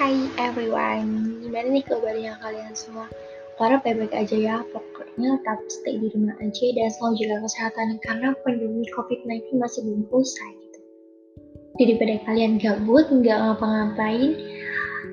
[0.00, 3.04] Hai everyone, gimana nih kabarnya kalian semua?
[3.60, 8.32] Harap baik-baik aja ya, pokoknya tetap stay di rumah aja dan selalu jaga kesehatan karena
[8.40, 10.80] pandemi COVID-19 masih belum usai gitu.
[11.76, 14.40] Daripada kalian gabut, nggak ngapa-ngapain,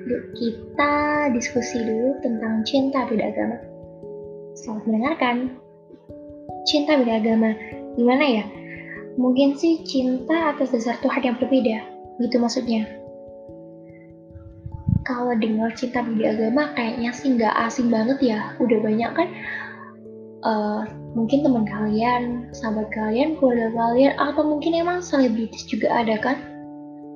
[0.08, 0.92] yuk kita
[1.36, 3.60] diskusi dulu tentang cinta beda agama.
[4.56, 5.36] Selamat mendengarkan.
[6.64, 7.52] Cinta beda agama,
[7.92, 8.44] gimana ya?
[9.20, 11.76] Mungkin sih cinta atas dasar Tuhan yang berbeda,
[12.24, 12.97] gitu maksudnya
[15.08, 18.52] kalau dengar cinta beda agama kayaknya sih nggak asing banget ya.
[18.60, 19.28] Udah banyak kan
[20.44, 20.84] uh,
[21.16, 26.36] mungkin teman kalian, sahabat kalian, keluarga kalian, atau mungkin emang selebritis juga ada kan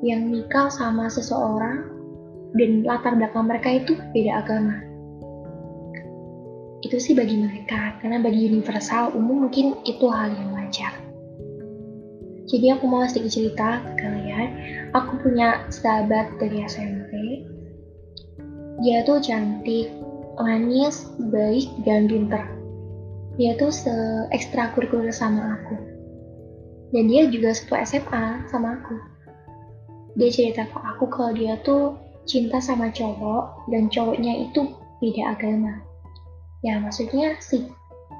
[0.00, 1.84] yang nikah sama seseorang
[2.56, 4.80] dan latar belakang mereka itu beda agama.
[6.82, 10.96] Itu sih bagi mereka, karena bagi universal umum mungkin itu hal yang wajar.
[12.50, 14.48] Jadi aku mau sedikit cerita ke kalian.
[14.92, 17.01] Aku punya sahabat dari SMP
[18.82, 19.94] dia tuh cantik,
[20.42, 22.42] manis, baik, dan pinter.
[23.38, 23.94] Dia tuh se
[24.34, 25.78] ekstrakurikuler sama aku.
[26.92, 28.98] Dan dia juga satu SMA sama aku.
[30.18, 31.96] Dia cerita ke aku kalau dia tuh
[32.28, 34.68] cinta sama cowok dan cowoknya itu
[35.00, 35.80] beda agama.
[36.60, 37.64] Ya maksudnya si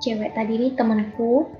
[0.01, 1.53] cewek tadi ini temanku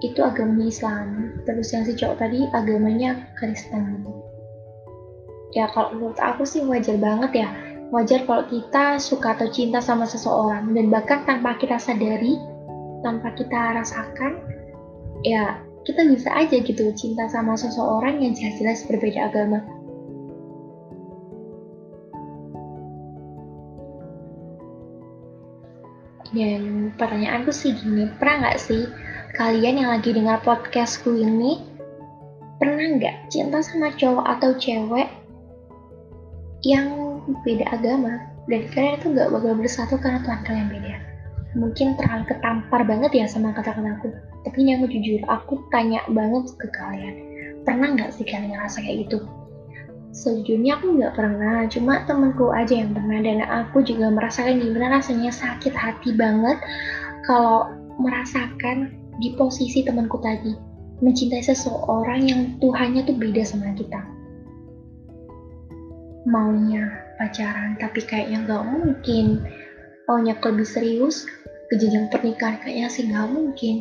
[0.00, 1.06] itu agamanya Islam,
[1.44, 4.06] terus yang si cowok tadi agamanya Kristen.
[5.50, 7.50] Ya kalau menurut aku sih wajar banget ya
[7.90, 12.38] Wajar kalau kita suka atau cinta sama seseorang dan bahkan tanpa kita sadari,
[13.02, 14.38] tanpa kita rasakan,
[15.26, 19.58] ya kita bisa aja gitu cinta sama seseorang yang jelas-jelas berbeda agama.
[26.30, 28.86] Dan pertanyaanku sih gini, pernah nggak sih
[29.34, 31.58] kalian yang lagi dengar podcastku ini,
[32.62, 35.10] pernah nggak cinta sama cowok atau cewek
[36.62, 36.99] yang
[37.44, 38.24] beda agama.
[38.48, 40.94] Dan kalian itu gak bakal bersatu karena Tuhan kalian beda.
[41.58, 46.68] Mungkin terlalu ketampar banget ya sama kata-kataku tapi ini aku jujur aku tanya banget ke
[46.72, 47.14] kalian.
[47.68, 49.18] Pernah nggak sih kalian ngerasa kayak gitu?
[50.10, 53.20] Sejujurnya aku nggak pernah cuma temenku aja yang pernah.
[53.20, 56.56] Dan aku juga merasakan gimana rasanya sakit hati banget
[57.28, 57.68] kalau
[58.00, 60.56] merasakan di posisi temanku tadi.
[61.00, 64.19] Mencintai seseorang yang Tuhannya tuh beda sama kita
[66.26, 69.44] maunya pacaran tapi kayaknya nggak mungkin.
[70.08, 71.24] Maunya lebih serius
[71.70, 73.76] ke jenjang pernikahan kayaknya sih nggak mungkin.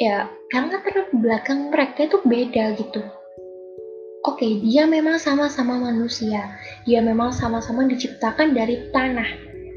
[0.00, 3.02] Ya karena latar belakang mereka itu beda gitu.
[4.22, 6.54] Oke dia memang sama-sama manusia.
[6.86, 9.28] Dia memang sama-sama diciptakan dari tanah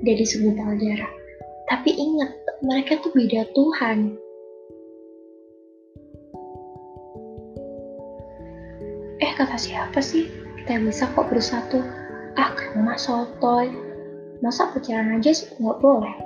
[0.05, 1.25] dari segumpal darah
[1.65, 3.99] tapi ingat mereka tuh beda Tuhan.
[9.21, 11.77] Eh kata siapa sih kita bisa kok bersatu
[12.41, 13.69] ah kan mak sotoy.
[14.41, 16.17] Masa pacaran aja sih nggak boleh.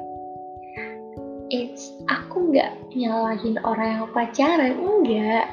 [1.52, 5.44] It's aku nggak nyalahin orang yang pacaran enggak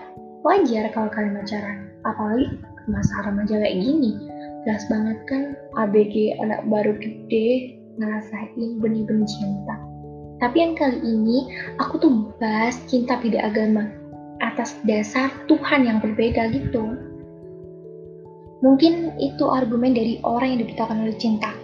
[0.46, 2.46] wajar kalau kalian pacaran apalagi
[2.86, 4.22] masa remaja kayak gini.
[4.62, 5.42] Jelas banget kan
[5.82, 9.82] ABG anak baru gede ngerasain benih-benih cinta.
[10.38, 11.50] Tapi yang kali ini
[11.82, 13.90] aku tuh bahas cinta beda agama
[14.46, 17.05] atas dasar Tuhan yang berbeda gitu
[18.66, 21.54] Mungkin itu argumen dari orang yang dibutakan oleh cinta.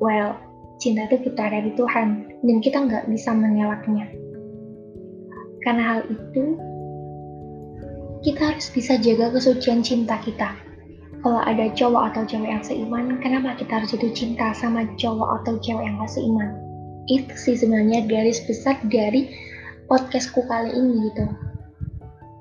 [0.00, 0.32] Well,
[0.80, 4.08] cinta itu kita dari Tuhan, dan kita nggak bisa mengelaknya.
[5.60, 6.56] Karena hal itu,
[8.24, 10.56] kita harus bisa jaga kesucian cinta kita.
[11.20, 15.60] Kalau ada cowok atau cewek yang seiman, kenapa kita harus jatuh cinta sama cowok atau
[15.60, 16.50] cewek yang gak seiman?
[17.12, 19.28] Itu sih sebenarnya garis besar dari
[19.86, 21.51] podcastku kali ini gitu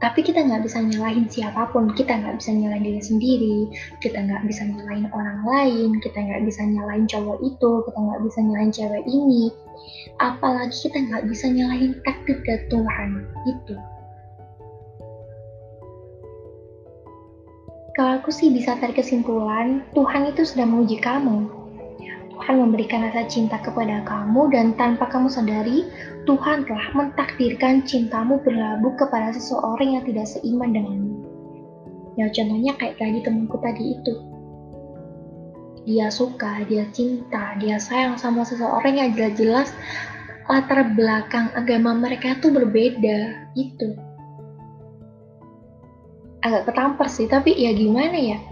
[0.01, 1.93] tapi kita nggak bisa nyalahin siapa pun.
[1.93, 3.57] Kita nggak bisa nyalahin diri sendiri.
[4.01, 5.89] Kita nggak bisa nyalahin orang lain.
[6.01, 7.71] Kita nggak bisa nyalahin cowok itu.
[7.85, 9.53] Kita nggak bisa nyalahin cewek ini.
[10.17, 13.09] Apalagi kita nggak bisa nyalahin takdir dari Tuhan
[13.45, 13.75] itu.
[17.93, 21.60] Kalau aku sih bisa tarik kesimpulan Tuhan itu sudah menguji kamu
[22.41, 25.85] Tuhan memberikan rasa cinta kepada kamu dan tanpa kamu sadari,
[26.25, 31.21] Tuhan telah mentakdirkan cintamu berlabuh kepada seseorang yang tidak seiman denganmu.
[32.17, 34.13] Ya contohnya kayak tadi temanku tadi itu.
[35.85, 39.69] Dia suka, dia cinta, dia sayang sama seseorang yang jelas-jelas
[40.49, 43.93] latar belakang agama mereka tuh berbeda gitu.
[46.41, 48.50] Agak ketampar sih, tapi ya gimana ya?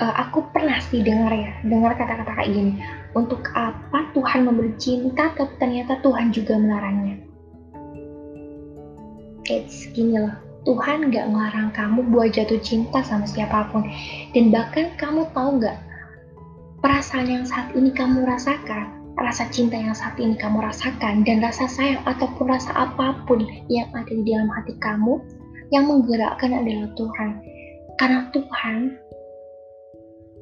[0.00, 2.72] Uh, aku pernah sih dengar ya, dengar kata-kata kayak gini.
[3.12, 7.20] Untuk apa Tuhan memberi cinta, tapi ternyata Tuhan juga melarangnya.
[9.50, 13.84] It's gini loh, Tuhan gak ngelarang kamu buat jatuh cinta sama siapa pun.
[14.32, 15.76] Dan bahkan kamu tahu gak,
[16.80, 21.66] perasaan yang saat ini kamu rasakan, rasa cinta yang saat ini kamu rasakan, dan rasa
[21.66, 25.18] sayang ataupun rasa apa pun yang ada di dalam hati kamu,
[25.74, 27.30] yang menggerakkan adalah Tuhan.
[27.98, 28.96] Karena Tuhan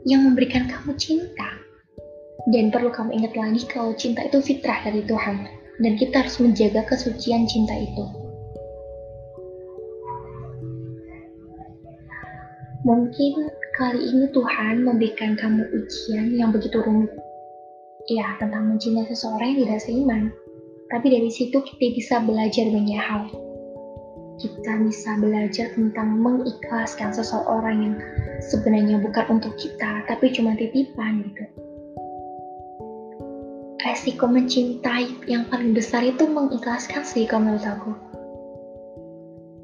[0.06, 1.58] yang memberikan kamu cinta.
[2.48, 5.48] Dan perlu kamu ingat lagi kalau cinta itu fitrah dari Tuhan.
[5.78, 8.04] Dan kita harus menjaga kesucian cinta itu.
[12.82, 13.32] Mungkin
[13.78, 17.10] kali ini Tuhan memberikan kamu ujian yang begitu rumit.
[18.08, 20.22] Ya, tentang mencintai seseorang yang tidak seiman.
[20.88, 23.28] Tapi dari situ kita bisa belajar banyak hal.
[24.38, 27.94] Kita bisa belajar tentang mengikhlaskan seseorang yang
[28.38, 31.44] sebenarnya bukan untuk kita, tapi cuma titipan gitu.
[33.82, 37.92] Resiko mencintai yang paling besar itu mengikhlaskan sih kalau menurut aku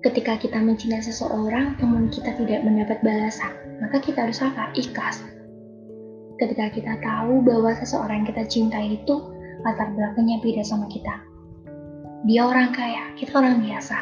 [0.04, 3.48] Ketika kita mencintai seseorang, namun kita tidak mendapat balasan,
[3.80, 4.68] maka kita harus apa?
[4.76, 5.24] Ikhlas.
[6.36, 9.16] Ketika kita tahu bahwa seseorang yang kita cintai itu
[9.64, 11.24] latar belakangnya beda sama kita.
[12.28, 13.96] Dia orang kaya, kita orang biasa.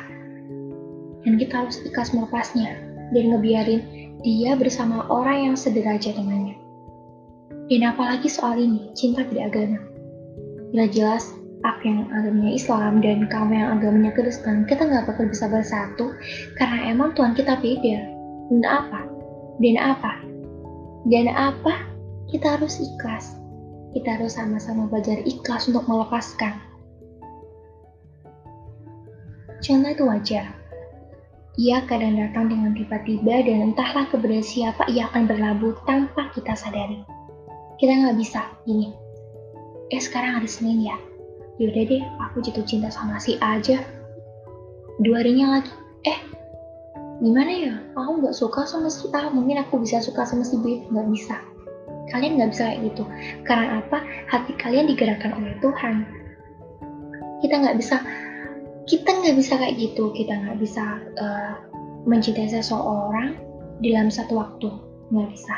[1.23, 2.79] Dan kita harus ikhlas melepasnya
[3.15, 3.83] dan ngebiarin
[4.23, 6.59] dia bersama orang yang sederajat dengannya.
[7.71, 9.79] Dan apalagi soal ini, cinta tidak agama.
[10.73, 11.31] Jelas-jelas
[11.63, 16.11] aku yang agamanya Islam dan kamu yang agamanya Kristen, kita nggak bakal bisa bersatu
[16.59, 17.97] karena emang Tuhan kita beda.
[18.51, 19.01] Dan apa?
[19.63, 20.13] Dan apa?
[21.07, 21.75] Dan apa?
[22.31, 23.39] Kita harus ikhlas.
[23.93, 26.57] Kita harus sama-sama belajar ikhlas untuk melepaskan.
[29.63, 30.62] Contoh itu wajar.
[31.61, 37.05] Ia kadang datang dengan tiba-tiba dan entahlah kepada siapa ia akan berlabuh tanpa kita sadari.
[37.77, 38.89] Kita nggak bisa, gini.
[39.93, 40.97] Eh sekarang hari Senin ya,
[41.61, 43.85] yaudah deh aku jatuh cinta sama si A aja.
[45.05, 45.69] Dua harinya lagi.
[46.09, 46.19] Eh
[47.21, 47.75] gimana ya?
[48.01, 49.29] Aku nggak suka sama si A.
[49.29, 50.89] Mungkin aku bisa suka sama si B.
[50.89, 51.37] Nggak bisa.
[52.09, 53.05] Kalian nggak bisa kayak gitu.
[53.45, 54.01] Karena apa?
[54.33, 56.09] Hati kalian digerakkan oleh Tuhan.
[57.45, 58.01] Kita nggak bisa
[58.89, 61.55] kita nggak bisa kayak gitu kita nggak bisa uh,
[62.07, 63.39] mencintai seseorang
[63.83, 64.69] dalam satu waktu
[65.11, 65.57] nggak bisa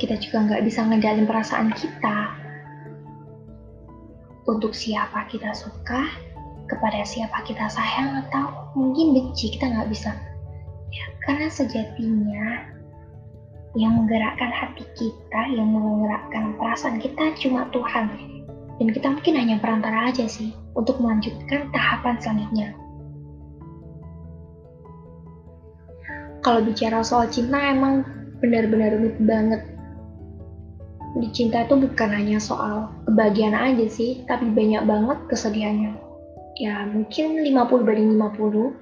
[0.00, 2.44] kita juga nggak bisa ngendalin perasaan kita
[4.44, 6.04] untuk siapa kita suka,
[6.68, 10.12] kepada siapa kita sayang atau mungkin benci kita nggak bisa.
[10.92, 12.68] Ya, karena sejatinya
[13.74, 18.33] yang menggerakkan hati kita, yang menggerakkan perasaan kita cuma Tuhan.
[18.78, 22.68] Dan kita mungkin hanya perantara aja sih untuk melanjutkan tahapan selanjutnya.
[26.42, 28.04] Kalau bicara soal cinta emang
[28.42, 29.62] benar-benar rumit banget
[31.14, 35.94] di cinta itu bukan hanya soal kebahagiaan aja sih, tapi banyak banget kesedihannya.
[36.58, 38.74] Ya mungkin 50 banding 50.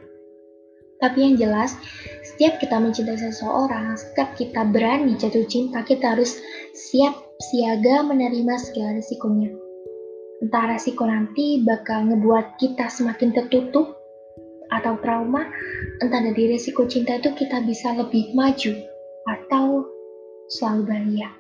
[0.96, 1.76] Tapi yang jelas,
[2.24, 6.38] setiap kita mencintai seseorang, setiap kita berani jatuh cinta, kita harus
[6.72, 7.12] siap
[7.52, 9.50] siaga menerima segala resikonya.
[10.42, 13.94] Entah resiko nanti bakal ngebuat kita semakin tertutup
[14.74, 15.46] atau trauma,
[16.02, 18.74] entah dari resiko cinta itu kita bisa lebih maju
[19.30, 19.86] atau
[20.50, 21.30] selalu bahagia.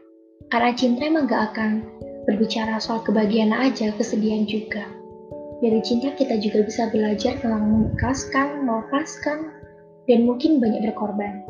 [0.54, 1.82] Karena cinta emang gak akan
[2.30, 4.86] berbicara soal kebahagiaan aja, kesedihan juga.
[5.58, 9.50] Dari cinta kita juga bisa belajar mengikhlaskan, melepaskan,
[10.06, 11.42] dan mungkin banyak berkorban.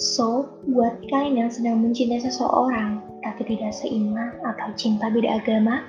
[0.00, 5.84] So, buat kalian yang sedang mencintai seseorang tapi tidak seiman atau cinta beda agama,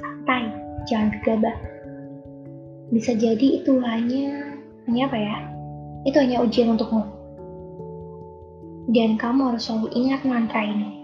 [0.00, 0.50] santai,
[0.88, 1.56] jangan gegabah.
[2.90, 4.56] Bisa jadi itu hanya,
[4.88, 5.36] hanya apa ya?
[6.08, 7.20] Itu hanya ujian untukmu
[8.90, 10.98] dan kamu harus selalu ingat mantra ini.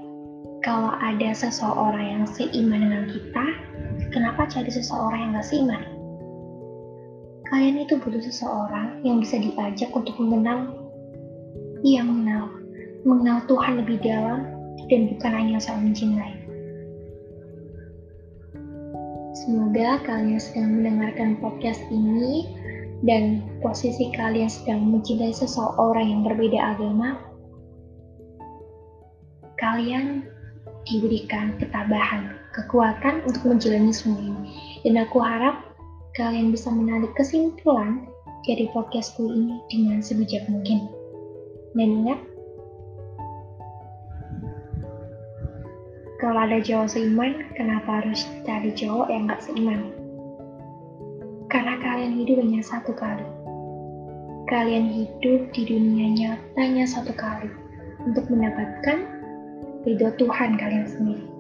[0.67, 3.45] Kalau ada seseorang yang seiman dengan kita,
[4.11, 5.83] kenapa cari seseorang yang gak seiman?
[7.47, 10.67] Kalian itu butuh seseorang yang bisa diajak untuk mengenal,
[11.87, 12.51] iya mengenal,
[13.07, 14.51] mengenal Tuhan lebih dalam
[14.87, 16.47] dan bukan hanya soal mencintai.
[19.37, 22.49] Semoga kalian sedang mendengarkan podcast ini
[23.05, 27.21] dan posisi kalian sedang mencintai seseorang yang berbeda agama,
[29.61, 30.25] kalian
[30.89, 34.43] diberikan ketabahan, kekuatan untuk menjalani semua ini.
[34.87, 35.77] Dan aku harap
[36.17, 38.09] kalian bisa menarik kesimpulan
[38.47, 40.89] dari podcastku ini dengan sebijak mungkin.
[41.77, 42.21] Dan ingat,
[46.17, 49.93] kalau ada cowok seiman, kenapa harus cari cowok yang gak seiman?
[51.53, 53.27] Karena kalian hidup hanya satu kali.
[54.49, 57.53] Kalian hidup di dunia nyatanya satu kali
[58.01, 59.05] untuk mendapatkan
[59.85, 61.36] ridho Tuhan kalian sendiri.